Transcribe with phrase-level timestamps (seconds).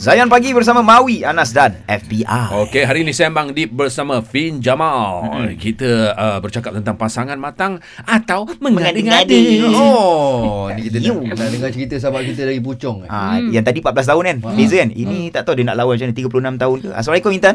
[0.00, 2.24] Zayan Pagi bersama Mawi, Anas dan FBI.
[2.64, 5.28] Okey, hari ini sembang deep bersama Fin Jamal.
[5.28, 5.52] Hmm.
[5.60, 7.76] Kita uh, bercakap tentang pasangan matang
[8.08, 9.36] atau mengada-ngada.
[9.68, 13.04] Oh, ni kita nak, nak dengar cerita sahabat kita dari Puchong.
[13.04, 13.12] eh.
[13.12, 16.08] Ah, Yang tadi 14 tahun kan Beza kan Ini tak tahu dia nak lawan macam
[16.08, 17.54] mana 36 tahun ke Assalamualaikum Intan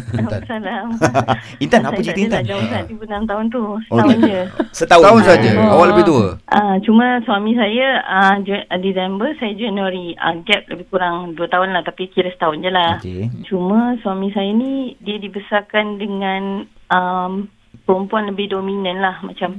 [0.52, 0.86] Salam.
[1.64, 3.62] Intan apa cerita Intan Tak jauh sangat 36 tahun tu.
[3.88, 4.40] Setahun je.
[4.68, 5.50] Setahun Tahun saja.
[5.56, 5.80] Oh.
[5.80, 6.26] Awal lebih tua.
[6.52, 10.12] Ah, cuma suami saya ah, ah, Disember, saya Januari.
[10.20, 12.98] Ah, gap lebih kurang 2 tahun lah tapi kira setahun je lah.
[12.98, 13.30] Okey.
[13.46, 17.46] Cuma suami saya ni dia dibesarkan dengan um,
[17.86, 19.54] perempuan lebih dominan lah macam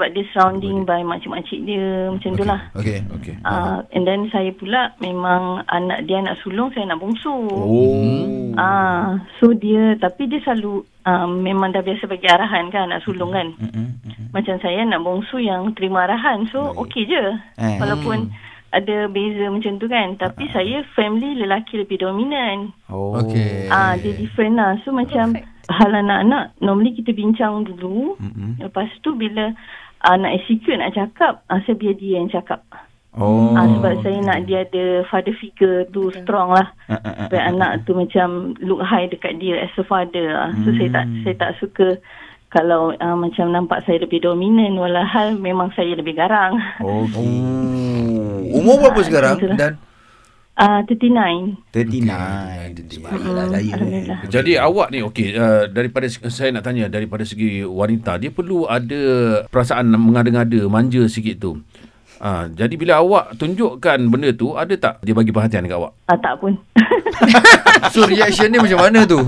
[0.00, 2.60] sebab dia surrounding by makcik-makcik dia macam tu lah.
[2.72, 3.04] Okey.
[3.20, 3.34] Okey.
[3.44, 7.36] Uh, and then saya pula memang anak dia anak sulung, saya anak bongsu.
[7.52, 8.56] Oh.
[8.56, 13.30] Ah, so dia tapi dia selalu um, memang dah biasa bagi arahan kan anak sulung
[13.36, 13.52] kan.
[14.32, 16.48] Macam saya anak bongsu yang terima arahan.
[16.48, 17.24] So okey je.
[17.60, 17.76] Eh.
[17.76, 18.32] Walaupun
[18.70, 20.14] ada beza macam tu kan.
[20.18, 22.70] Tapi saya family lelaki lebih dominan.
[22.90, 23.18] Oh.
[23.18, 23.66] Okey.
[23.70, 24.78] Ah, dia different lah.
[24.86, 25.34] So macam
[25.70, 28.18] hal anak-anak normally kita bincang dulu.
[28.18, 28.58] Mm-mm.
[28.62, 29.54] Lepas tu bila
[30.06, 32.62] uh, nak execute nak cakap, uh, saya biar dia yang cakap.
[33.18, 33.58] Oh.
[33.58, 36.70] Ah, sebab saya nak dia ada father figure tu strong lah.
[36.86, 40.30] Ah, ah, ah, Supaya anak tu macam look high dekat dia as a father.
[40.30, 40.54] Ah.
[40.62, 41.22] So saya tak Hmm.
[41.26, 41.86] saya tak suka
[42.50, 46.58] kalau uh, macam nampak saya lebih dominan walahal memang saya lebih garang.
[46.82, 47.38] Okey.
[48.50, 48.58] Oh.
[48.58, 49.38] Umur berapa sekarang?
[49.38, 49.58] itulah.
[49.58, 49.72] Dan
[50.60, 51.72] Ah uh, 39.
[51.72, 54.18] 39 Sebaiklah saya Alhamdulillah.
[54.28, 59.00] Jadi awak ni okey uh, daripada saya nak tanya daripada segi wanita dia perlu ada
[59.48, 61.56] perasaan mengada-ngada manja sikit tu.
[62.20, 65.96] Ah, jadi bila awak tunjukkan benda tu ada tak dia bagi perhatian dekat awak?
[66.12, 66.52] Ah tak pun.
[67.96, 69.24] so reaction dia macam mana tu?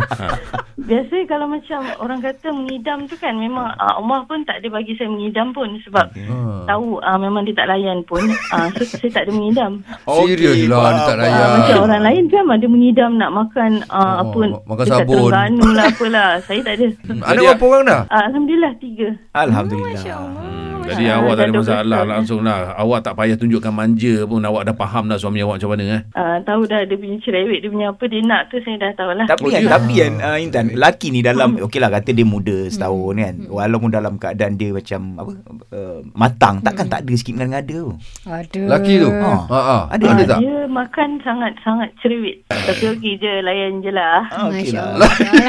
[0.82, 4.92] Biasa kalau macam orang kata mengidam tu kan memang uh, Allah pun tak ada bagi
[4.94, 6.66] saya mengidam pun sebab Ha.
[6.66, 8.22] tahu uh, memang dia tak layan pun.
[8.50, 9.72] Uh, so saya tak ada mengidam.
[10.04, 11.16] Serius lah dia tak faham.
[11.16, 11.48] Uh, layan.
[11.54, 15.30] macam orang lain kan ada mengidam nak makan uh, Oh, apa makan sabun.
[15.30, 16.30] Terengganu lah apalah.
[16.42, 16.86] Saya tak ada.
[17.04, 18.00] Hmm, Ada berapa orang dah?
[18.06, 19.08] Uh, Alhamdulillah tiga.
[19.32, 22.08] Alhamdulillah Hmm, jadi Ah, awak tak ada dah 12 masalah eh.
[22.08, 22.58] langsung lah.
[22.74, 26.00] Awak tak payah tunjukkan manja pun awak dah faham dah suami awak macam mana eh.
[26.12, 29.12] Uh, tahu dah dia punya cerewet dia punya apa dia nak tu saya dah tahu
[29.12, 29.26] lah.
[29.26, 32.66] Tapi Oh, kan, tapi kan uh, Intan, lelaki ni dalam okey lah kata dia muda
[32.66, 33.34] setahun kan.
[33.46, 35.32] Walaupun dalam keadaan dia macam apa
[35.70, 37.92] uh, matang, takkan tak ada sikit ngada-ngada tu.
[38.24, 38.60] Ada.
[38.68, 39.10] Laki tu?
[39.10, 39.32] Ha.
[39.44, 39.82] Ha ah.
[39.88, 40.38] Ada, Ada Ah, tak?
[40.40, 42.36] Dia makan sangat-sangat cerewet.
[42.48, 44.22] Tapi okey je layan je lah.
[44.28, 44.94] Ah, okey lah.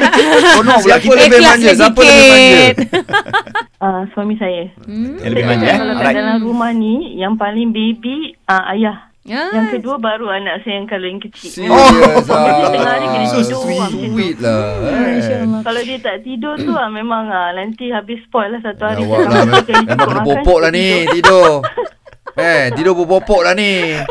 [0.56, 1.70] Konon pula kita lebih manja?
[1.72, 2.64] Siapa lebih manja?
[3.84, 4.64] Uh, suami saya.
[4.88, 5.20] Hmm.
[5.20, 5.76] yang lebih manja eh.
[5.76, 6.16] Kalau kat Alright.
[6.16, 9.12] dalam rumah ni yang paling baby uh, ayah.
[9.28, 9.52] Ah.
[9.52, 11.52] Yang kedua baru anak saya yang kalau yang kecil.
[11.52, 13.28] Serius Dia tengah hari kena ah.
[13.28, 13.76] So tidur sweet.
[13.76, 13.98] lah tu.
[14.08, 14.60] Sweet lah.
[14.88, 15.60] Masya Allah.
[15.68, 19.04] Kalau dia tak tidur tu ah memang ah nanti habis spoil lah satu hari.
[19.04, 21.60] Awak lah Memang kena popok lah ni Tidur
[22.34, 23.94] Eh tidur berpopok lah ni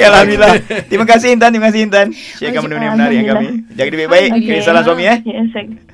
[0.00, 0.58] Ya, Alhamdulillah.
[0.90, 2.06] Terima kasih Intan, terima kasih Intan.
[2.12, 3.46] Sharekan benda-benda yang menarik kami.
[3.72, 4.30] Jaga dia baik-baik.
[4.42, 5.18] Kirim salam suami eh.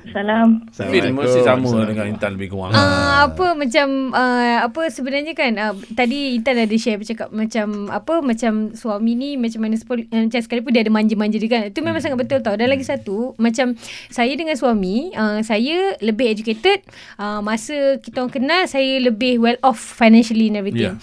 [0.09, 0.91] Sa- salam.
[0.91, 2.73] Fil mesti sama dengan Intan lebih kurang.
[2.73, 8.23] Ah apa macam uh, apa sebenarnya kan uh, tadi Intan ada share bercakap macam apa
[8.23, 11.79] macam suami ni macam mana sepul, uh, macam sekalipun dia ada manja-manja dia kan itu
[11.83, 13.75] memang sangat betul tau dan lagi satu macam
[14.07, 16.83] saya dengan suami uh, saya lebih educated
[17.19, 20.95] uh, masa kita orang kenal saya lebih well off financially and everything Yeah.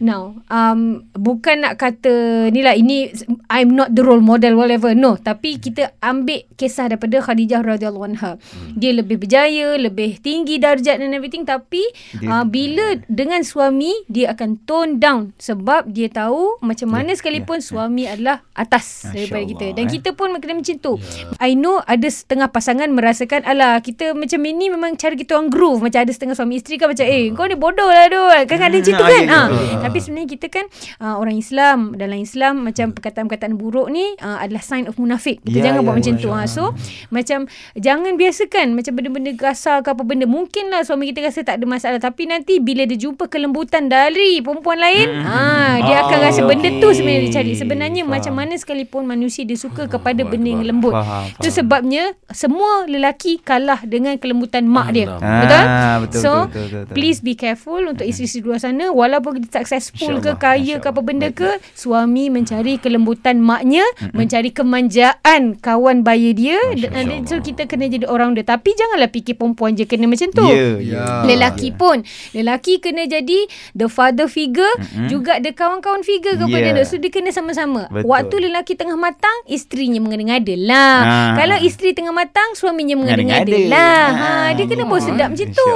[0.00, 3.12] Now um, bukan nak kata ni lah ini
[3.46, 4.92] I'm not the role model whatever.
[4.92, 8.40] No tapi kita ambil kisah daripada Khadijah radhiyallahu anha.
[8.74, 11.84] Dia lebih berjaya lebih tinggi darjat dan everything tapi
[12.16, 17.60] Dia- uh, bila dengan suami dia akan tone down sebab dia tahu macam mana sekalipun
[17.60, 19.64] suami adalah atas Masya daripada kita.
[19.68, 19.90] Allah, dan eh.
[19.92, 20.92] kita pun kena macam tu.
[21.36, 25.84] I know ada setengah pasangan merasakan alah kita macam ini memang cara kita orang groove.
[25.84, 28.48] Macam ada setengah suami isteri kan macam eh kau ni bodoh lah Dul.
[28.48, 29.24] Kan ada macam tu Hmm, kan?
[29.26, 29.42] ada ha.
[29.50, 29.89] juga.
[29.90, 30.64] Tapi sebenarnya kita kan
[30.98, 35.58] uh, orang Islam dalam Islam macam perkataan-perkataan buruk ni uh, adalah sign of munafik kita
[35.58, 36.40] Ya, jangan ya, buat macam ya, tu ha.
[36.46, 36.64] so
[37.08, 37.38] macam
[37.74, 41.66] jangan biasakan macam benda-benda kasar ke apa benda mungkin lah suami kita rasa tak ada
[41.66, 46.40] masalah tapi nanti bila dia jumpa kelembutan dari perempuan lain ah dia akan Ah, rasa
[46.42, 46.94] benda tu okey.
[46.94, 48.12] sebenarnya dia cari sebenarnya Faham.
[48.12, 53.40] macam mana sekalipun manusia dia suka kepada benda yang lembut Faham, itu sebabnya semua lelaki
[53.40, 55.18] kalah dengan kelembutan mak dia Allah.
[55.40, 56.94] betul Ah, betul, so betul, betul, betul, betul.
[56.94, 59.48] please be careful untuk isteri-isteri luar sana walaupun dia
[59.80, 63.82] successful ke kaya ke apa benda ke suami mencari kelembutan maknya
[64.12, 68.44] mencari kemanjaan kawan baya dia dan so kita kena jadi orang rounder.
[68.44, 70.44] Tapi janganlah fikir perempuan je kena macam tu.
[70.44, 71.24] Ya, Ya.
[71.24, 75.06] Lelaki pun Lelaki kena jadi The father figure mm-hmm.
[75.06, 76.76] Juga the kawan-kawan figure kepada Yeah.
[76.76, 78.06] dia So dia kena sama-sama Betul.
[78.06, 81.32] Waktu lelaki tengah matang Isterinya mengada-ngada lah Ah.
[81.34, 84.30] Kalau isteri tengah matang Suaminya mengada-ngada lah ha.
[84.52, 85.70] Dia kena pun sedap macam tu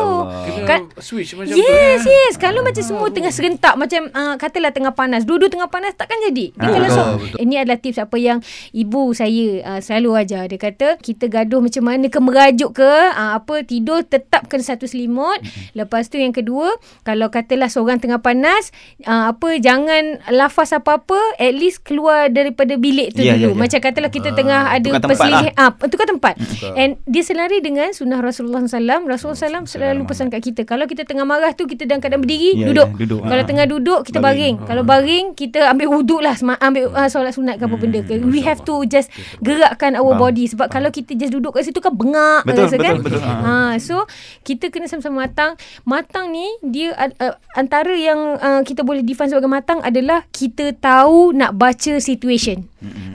[0.65, 2.07] Kan- switch macam Yes, tu.
[2.07, 2.15] eh.
[2.23, 2.35] yes.
[2.37, 6.51] Kalau macam semua tengah serentak macam uh, katalah tengah panas, dua-dua tengah panas takkan jadi.
[6.51, 7.39] Dia kalau betul, so, betul.
[7.39, 8.39] ini adalah tips apa yang
[8.71, 10.45] ibu saya uh, selalu ajar.
[10.47, 14.85] Dia kata kita gaduh macam mana ke merajuk ke, uh, apa tidur tetap kena satu
[14.85, 15.39] selimut.
[15.73, 21.53] Lepas tu yang kedua, kalau katalah seorang tengah panas, uh, apa jangan lafaz apa-apa, at
[21.53, 23.55] least keluar daripada bilik tu Ya, ya, dulu.
[23.55, 23.61] ya.
[23.61, 25.71] Macam katalah kita tengah ada perselisihan, lah.
[25.71, 26.35] ah, tukar tempat.
[26.75, 29.05] And dia selari dengan sunnah Rasulullah SAW.
[29.05, 32.57] Rasulullah SAW selalu pesan kat kita, kalau kita tengah marah tu kita dalam keadaan berdiri,
[32.57, 32.89] Ya, duduk.
[32.91, 33.21] ya, duduk.
[33.21, 33.47] Kalau Ah.
[33.47, 34.65] tengah duduk kita baring.
[34.65, 36.33] Kalau baring kita ambil wuduk lah,
[36.63, 38.17] ambil uh, solat sunat ke apa benda ke.
[38.25, 39.13] We have to just
[39.45, 40.23] gerakkan our Faham.
[40.25, 42.95] body sebab kalau kita just duduk kat situ kan bengak Betul, rasa kan.
[43.03, 43.21] betul, betul.
[43.23, 43.97] Ha, so
[44.47, 45.59] kita kena sama-sama matang.
[45.85, 51.37] Matang ni dia uh, antara yang uh, kita boleh define sebagai matang adalah kita tahu
[51.37, 52.65] nak baca situation.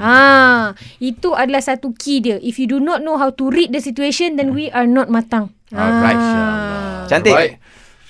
[0.01, 2.37] Ha, itu adalah satu key dia.
[2.41, 5.53] If you do not know how to read the situation then we are not matang.
[5.69, 6.17] Alright.
[6.17, 7.05] Ah.
[7.05, 7.33] Cantik.
[7.33, 7.61] Baik.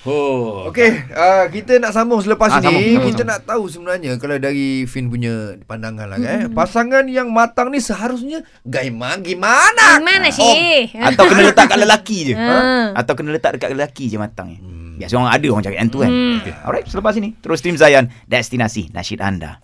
[0.02, 0.64] Oh.
[0.66, 2.64] Okey, uh, kita nak sambung selepas Ah, ni.
[2.64, 6.48] sambung, sambung, kita nak tahu sebenarnya kalau dari Fin punya pandangan lah eh.
[6.48, 10.00] Pasangan yang matang ni seharusnya gimana gimana?
[10.00, 10.88] Mana sih?
[10.94, 12.34] Atau kena letak kat lelaki je.
[12.34, 12.96] Ah.
[12.96, 14.58] Atau kena letak dekat lelaki je matang ni.
[14.96, 16.08] Biasa orang ada orang cakap yang tu kan.
[16.08, 16.36] Hmm.
[16.40, 16.54] Okay.
[16.60, 19.60] Alright, selepas ini terus stream Zayan, destinasi nasyid anda.